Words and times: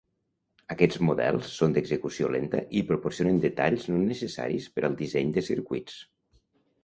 Aquests 0.75 0.99
models 1.07 1.49
són 1.57 1.75
d'execució 1.75 2.29
lenta 2.35 2.61
i 2.79 2.83
proporcionen 2.91 3.37
detalls 3.45 3.85
no 3.91 3.99
necessaris 4.07 4.67
per 4.77 4.85
al 4.89 4.95
disseny 5.03 5.35
de 5.37 5.45
circuits. 5.51 6.01